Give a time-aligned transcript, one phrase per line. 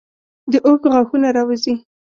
[0.51, 1.73] د اوښ غاښونه راوځي.